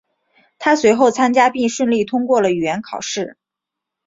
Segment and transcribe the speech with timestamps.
[0.57, 3.37] 他随后参加并顺利通过了语言考试。